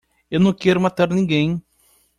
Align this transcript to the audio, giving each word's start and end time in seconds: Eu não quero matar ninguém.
Eu 0.31 0.39
não 0.39 0.51
quero 0.51 0.81
matar 0.81 1.09
ninguém. 1.11 1.61